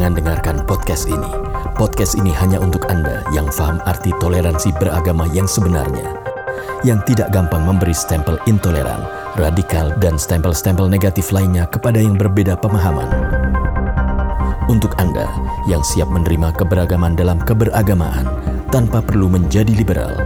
Jangan 0.00 0.16
dengarkan 0.16 0.56
podcast 0.64 1.12
ini. 1.12 1.28
Podcast 1.76 2.16
ini 2.16 2.32
hanya 2.32 2.56
untuk 2.56 2.88
Anda 2.88 3.20
yang 3.36 3.52
paham 3.52 3.84
arti 3.84 4.16
toleransi 4.16 4.72
beragama 4.80 5.28
yang 5.28 5.44
sebenarnya. 5.44 6.16
Yang 6.80 7.12
tidak 7.12 7.36
gampang 7.36 7.68
memberi 7.68 7.92
stempel 7.92 8.40
intoleran, 8.48 9.04
radikal, 9.36 9.92
dan 10.00 10.16
stempel-stempel 10.16 10.88
negatif 10.88 11.28
lainnya 11.36 11.68
kepada 11.68 12.00
yang 12.00 12.16
berbeda 12.16 12.56
pemahaman. 12.56 13.12
Untuk 14.72 14.96
Anda 14.96 15.28
yang 15.68 15.84
siap 15.84 16.08
menerima 16.08 16.56
keberagaman 16.56 17.12
dalam 17.12 17.36
keberagamaan 17.36 18.24
tanpa 18.72 19.04
perlu 19.04 19.28
menjadi 19.28 19.76
liberal. 19.76 20.16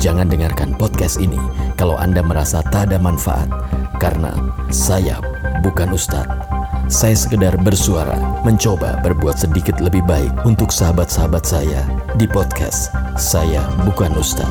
Jangan 0.00 0.32
dengarkan 0.32 0.80
podcast 0.80 1.20
ini 1.20 1.36
kalau 1.76 2.00
Anda 2.00 2.24
merasa 2.24 2.64
tak 2.72 2.88
ada 2.88 2.96
manfaat, 2.96 3.52
karena 4.00 4.32
saya 4.72 5.20
bukan 5.60 5.92
ustadz. 5.92 6.59
Saya 6.90 7.14
sekedar 7.14 7.54
bersuara, 7.54 8.18
mencoba 8.42 8.98
berbuat 9.06 9.38
sedikit 9.38 9.78
lebih 9.78 10.02
baik 10.10 10.42
untuk 10.42 10.74
sahabat-sahabat 10.74 11.46
saya 11.46 11.86
di 12.18 12.26
podcast 12.26 12.90
Saya 13.14 13.62
Bukan 13.86 14.10
Ustadz. 14.18 14.50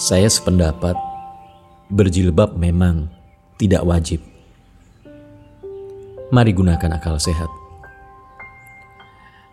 Saya 0.00 0.24
sependapat, 0.24 0.96
berjilbab 1.92 2.56
memang 2.56 3.12
tidak 3.60 3.84
wajib. 3.84 4.24
Mari 6.32 6.56
gunakan 6.56 6.96
akal 6.96 7.20
sehat. 7.20 7.52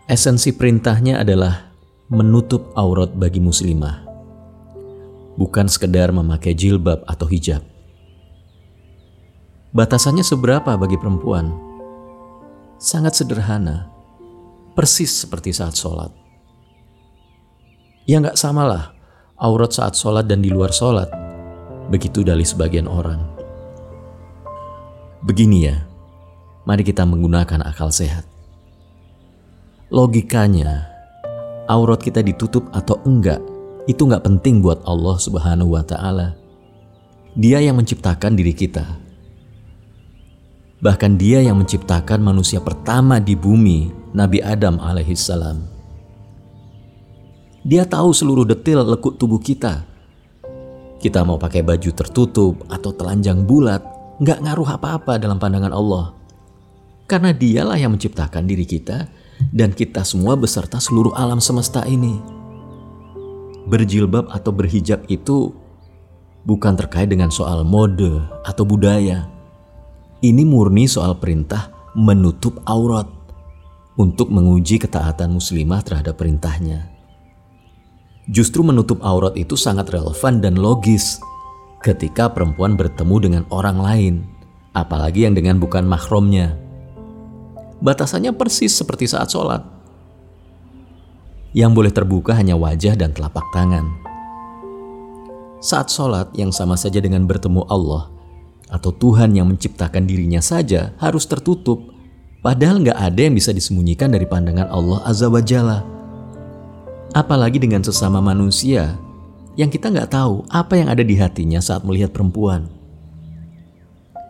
Esensi 0.08 0.56
perintahnya 0.56 1.20
adalah 1.20 1.68
menutup 2.08 2.72
aurat 2.72 3.12
bagi 3.12 3.44
muslimah 3.44 4.07
bukan 5.38 5.70
sekedar 5.70 6.10
memakai 6.10 6.50
jilbab 6.58 7.06
atau 7.06 7.30
hijab. 7.30 7.62
Batasannya 9.70 10.26
seberapa 10.26 10.74
bagi 10.74 10.98
perempuan? 10.98 11.54
Sangat 12.82 13.14
sederhana, 13.14 13.86
persis 14.74 15.14
seperti 15.14 15.54
saat 15.54 15.78
sholat. 15.78 16.10
Ya 18.10 18.18
nggak 18.18 18.34
samalah 18.34 18.98
aurat 19.38 19.70
saat 19.70 19.94
sholat 19.94 20.26
dan 20.26 20.42
di 20.42 20.50
luar 20.50 20.74
sholat. 20.74 21.06
Begitu 21.88 22.26
dari 22.26 22.42
sebagian 22.42 22.90
orang. 22.90 23.22
Begini 25.24 25.70
ya, 25.70 25.76
mari 26.66 26.82
kita 26.84 27.06
menggunakan 27.06 27.64
akal 27.64 27.88
sehat. 27.88 28.26
Logikanya, 29.88 30.84
aurat 31.64 32.02
kita 32.02 32.20
ditutup 32.20 32.68
atau 32.76 33.00
enggak 33.08 33.40
itu 33.88 34.04
nggak 34.04 34.28
penting 34.28 34.60
buat 34.60 34.84
Allah 34.84 35.16
Subhanahu 35.16 35.72
wa 35.72 35.80
Ta'ala. 35.80 36.36
Dia 37.32 37.64
yang 37.64 37.80
menciptakan 37.80 38.36
diri 38.36 38.52
kita, 38.52 38.84
bahkan 40.84 41.16
Dia 41.16 41.40
yang 41.40 41.56
menciptakan 41.56 42.20
manusia 42.20 42.60
pertama 42.60 43.16
di 43.16 43.32
bumi, 43.32 43.88
Nabi 44.12 44.44
Adam 44.44 44.76
alaihissalam. 44.76 45.64
Dia 47.64 47.88
tahu 47.88 48.12
seluruh 48.12 48.44
detail 48.44 48.84
lekuk 48.84 49.16
tubuh 49.16 49.40
kita. 49.40 49.88
Kita 51.00 51.24
mau 51.24 51.40
pakai 51.40 51.64
baju 51.64 51.90
tertutup 51.94 52.68
atau 52.68 52.90
telanjang 52.92 53.48
bulat, 53.48 53.80
nggak 54.20 54.38
ngaruh 54.44 54.68
apa-apa 54.76 55.16
dalam 55.16 55.40
pandangan 55.40 55.72
Allah. 55.72 56.12
Karena 57.08 57.32
dialah 57.32 57.80
yang 57.80 57.96
menciptakan 57.96 58.44
diri 58.44 58.68
kita 58.68 59.08
dan 59.48 59.72
kita 59.72 60.04
semua 60.04 60.36
beserta 60.36 60.76
seluruh 60.76 61.14
alam 61.16 61.40
semesta 61.40 61.86
ini 61.88 62.37
berjilbab 63.68 64.32
atau 64.32 64.50
berhijab 64.50 65.04
itu 65.12 65.52
bukan 66.48 66.74
terkait 66.74 67.12
dengan 67.12 67.28
soal 67.28 67.62
mode 67.62 68.24
atau 68.48 68.64
budaya. 68.64 69.28
Ini 70.24 70.42
murni 70.42 70.88
soal 70.88 71.20
perintah 71.20 71.70
menutup 71.94 72.58
aurat 72.64 73.06
untuk 74.00 74.32
menguji 74.32 74.80
ketaatan 74.80 75.36
muslimah 75.36 75.84
terhadap 75.84 76.16
perintahnya. 76.16 76.88
Justru 78.28 78.64
menutup 78.64 78.98
aurat 79.04 79.36
itu 79.36 79.54
sangat 79.54 79.92
relevan 79.92 80.40
dan 80.40 80.56
logis 80.58 81.20
ketika 81.84 82.28
perempuan 82.32 82.74
bertemu 82.74 83.16
dengan 83.22 83.42
orang 83.54 83.78
lain, 83.78 84.14
apalagi 84.74 85.24
yang 85.28 85.38
dengan 85.38 85.62
bukan 85.62 85.86
mahromnya. 85.86 86.58
Batasannya 87.78 88.34
persis 88.34 88.74
seperti 88.74 89.06
saat 89.06 89.30
sholat 89.30 89.77
yang 91.56 91.72
boleh 91.72 91.92
terbuka 91.92 92.36
hanya 92.36 92.56
wajah 92.56 92.96
dan 92.98 93.12
telapak 93.12 93.44
tangan. 93.56 93.88
Saat 95.58 95.90
sholat 95.90 96.30
yang 96.38 96.54
sama 96.54 96.78
saja 96.78 97.02
dengan 97.02 97.26
bertemu 97.26 97.66
Allah 97.66 98.12
atau 98.70 98.94
Tuhan 98.94 99.34
yang 99.34 99.48
menciptakan 99.50 100.06
dirinya 100.06 100.38
saja 100.38 100.94
harus 101.02 101.26
tertutup, 101.26 101.82
padahal 102.44 102.84
nggak 102.84 102.94
ada 102.94 103.20
yang 103.26 103.34
bisa 103.34 103.50
disembunyikan 103.50 104.12
dari 104.12 104.28
pandangan 104.28 104.70
Allah 104.70 105.02
Azza 105.02 105.26
wa 105.26 105.42
Jalla. 105.42 105.82
Apalagi 107.16 107.58
dengan 107.58 107.82
sesama 107.82 108.22
manusia 108.22 108.94
yang 109.58 109.72
kita 109.72 109.90
nggak 109.90 110.14
tahu 110.14 110.46
apa 110.52 110.78
yang 110.78 110.92
ada 110.92 111.02
di 111.02 111.18
hatinya 111.18 111.58
saat 111.58 111.82
melihat 111.82 112.14
perempuan. 112.14 112.70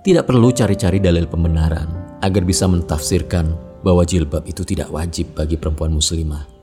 Tidak 0.01 0.25
perlu 0.25 0.49
cari-cari 0.55 1.03
dalil 1.03 1.29
pembenaran 1.29 2.19
agar 2.25 2.41
bisa 2.47 2.65
mentafsirkan 2.65 3.53
bahwa 3.85 4.07
jilbab 4.09 4.49
itu 4.49 4.65
tidak 4.65 4.89
wajib 4.89 5.37
bagi 5.37 5.61
perempuan 5.61 5.93
muslimah. 5.93 6.58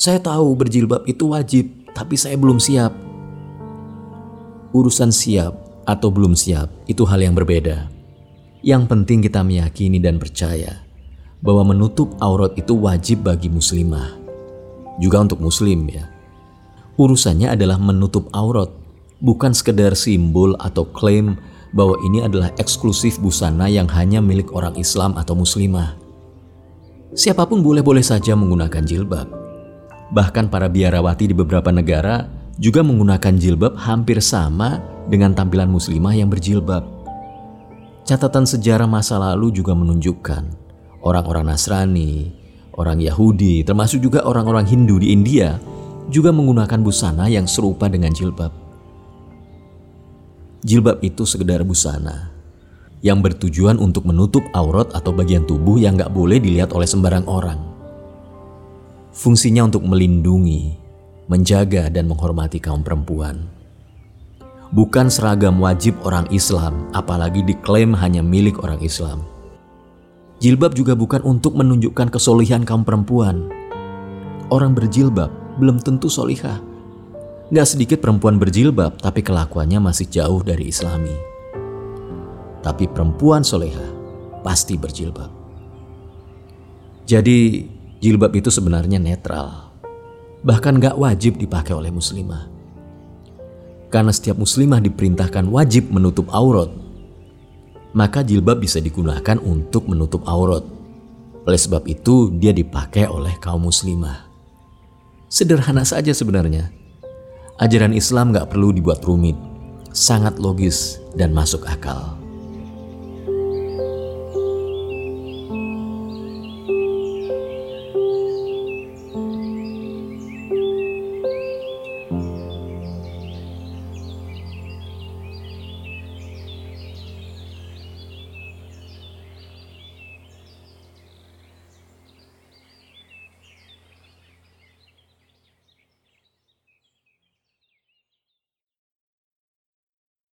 Saya 0.00 0.16
tahu 0.16 0.56
berjilbab 0.56 1.04
itu 1.04 1.28
wajib, 1.28 1.68
tapi 1.92 2.16
saya 2.16 2.32
belum 2.40 2.56
siap. 2.56 2.88
Urusan 4.72 5.12
siap 5.12 5.52
atau 5.84 6.08
belum 6.08 6.32
siap 6.32 6.72
itu 6.88 7.04
hal 7.04 7.20
yang 7.20 7.36
berbeda. 7.36 7.84
Yang 8.64 8.88
penting 8.88 9.20
kita 9.20 9.44
meyakini 9.44 10.00
dan 10.00 10.16
percaya 10.16 10.88
bahwa 11.44 11.76
menutup 11.76 12.16
aurat 12.16 12.56
itu 12.56 12.80
wajib 12.80 13.28
bagi 13.28 13.52
muslimah. 13.52 14.16
Juga 14.96 15.20
untuk 15.20 15.44
muslim 15.44 15.84
ya. 15.92 16.08
Urusannya 16.96 17.52
adalah 17.52 17.76
menutup 17.76 18.32
aurat, 18.32 18.72
bukan 19.20 19.52
sekedar 19.52 19.92
simbol 19.92 20.56
atau 20.64 20.88
klaim 20.96 21.36
bahwa 21.76 22.00
ini 22.08 22.24
adalah 22.24 22.48
eksklusif 22.56 23.20
busana 23.20 23.68
yang 23.68 23.84
hanya 23.92 24.24
milik 24.24 24.48
orang 24.56 24.72
Islam 24.80 25.12
atau 25.20 25.36
muslimah. 25.36 25.92
Siapa 27.12 27.44
pun 27.44 27.60
boleh-boleh 27.60 28.00
saja 28.00 28.32
menggunakan 28.32 28.80
jilbab 28.88 29.39
Bahkan 30.10 30.50
para 30.50 30.66
biarawati 30.66 31.30
di 31.30 31.34
beberapa 31.34 31.70
negara 31.70 32.26
juga 32.58 32.82
menggunakan 32.82 33.34
jilbab 33.38 33.78
hampir 33.78 34.18
sama 34.18 34.82
dengan 35.06 35.32
tampilan 35.32 35.70
muslimah 35.70 36.12
yang 36.18 36.26
berjilbab. 36.26 36.82
Catatan 38.02 38.42
sejarah 38.42 38.90
masa 38.90 39.22
lalu 39.22 39.54
juga 39.54 39.70
menunjukkan 39.72 40.42
orang-orang 41.06 41.46
Nasrani, 41.46 42.34
orang 42.74 42.98
Yahudi, 42.98 43.62
termasuk 43.62 44.02
juga 44.02 44.26
orang-orang 44.26 44.66
Hindu 44.66 44.98
di 44.98 45.14
India 45.14 45.62
juga 46.10 46.34
menggunakan 46.34 46.82
busana 46.82 47.30
yang 47.30 47.46
serupa 47.46 47.86
dengan 47.86 48.10
jilbab. 48.10 48.50
Jilbab 50.66 51.00
itu 51.06 51.22
sekedar 51.22 51.62
busana 51.62 52.34
yang 53.00 53.24
bertujuan 53.24 53.80
untuk 53.80 54.04
menutup 54.04 54.44
aurat 54.52 54.90
atau 54.92 55.14
bagian 55.14 55.48
tubuh 55.48 55.80
yang 55.80 55.96
gak 55.96 56.12
boleh 56.12 56.36
dilihat 56.36 56.74
oleh 56.76 56.84
sembarang 56.84 57.24
orang. 57.24 57.69
Fungsinya 59.10 59.66
untuk 59.66 59.82
melindungi, 59.82 60.78
menjaga, 61.26 61.90
dan 61.90 62.06
menghormati 62.06 62.62
kaum 62.62 62.86
perempuan. 62.86 63.50
Bukan 64.70 65.10
seragam 65.10 65.58
wajib 65.58 65.98
orang 66.06 66.30
Islam, 66.30 66.86
apalagi 66.94 67.42
diklaim 67.42 67.90
hanya 67.98 68.22
milik 68.22 68.62
orang 68.62 68.78
Islam. 68.78 69.26
Jilbab 70.38 70.78
juga 70.78 70.94
bukan 70.94 71.26
untuk 71.26 71.58
menunjukkan 71.58 72.06
kesolihan 72.14 72.62
kaum 72.62 72.86
perempuan. 72.86 73.50
Orang 74.46 74.78
berjilbab 74.78 75.58
belum 75.58 75.82
tentu 75.82 76.06
solihah. 76.06 76.62
Gak 77.50 77.66
sedikit 77.66 77.98
perempuan 77.98 78.38
berjilbab, 78.38 79.02
tapi 79.02 79.26
kelakuannya 79.26 79.82
masih 79.82 80.06
jauh 80.06 80.38
dari 80.46 80.70
islami. 80.70 81.18
Tapi 82.62 82.86
perempuan 82.86 83.42
soleha 83.42 83.90
pasti 84.46 84.78
berjilbab. 84.78 85.34
Jadi 87.10 87.66
Jilbab 88.00 88.32
itu 88.32 88.48
sebenarnya 88.48 88.96
netral, 88.96 89.76
bahkan 90.40 90.80
gak 90.80 90.96
wajib 90.96 91.36
dipakai 91.36 91.76
oleh 91.76 91.92
muslimah. 91.92 92.48
Karena 93.92 94.08
setiap 94.08 94.40
muslimah 94.40 94.80
diperintahkan 94.80 95.44
wajib 95.44 95.92
menutup 95.92 96.32
aurat, 96.32 96.72
maka 97.92 98.24
jilbab 98.24 98.62
bisa 98.64 98.80
digunakan 98.80 99.36
untuk 99.44 99.84
menutup 99.84 100.24
aurat. 100.24 100.64
Oleh 101.44 101.60
sebab 101.60 101.84
itu, 101.90 102.32
dia 102.40 102.56
dipakai 102.56 103.04
oleh 103.04 103.36
kaum 103.36 103.68
muslimah. 103.68 104.28
Sederhana 105.28 105.84
saja 105.84 106.16
sebenarnya. 106.16 106.72
Ajaran 107.60 107.92
Islam 107.92 108.32
gak 108.32 108.48
perlu 108.56 108.72
dibuat 108.72 109.04
rumit, 109.04 109.36
sangat 109.92 110.40
logis 110.40 111.04
dan 111.12 111.36
masuk 111.36 111.68
akal. 111.68 112.19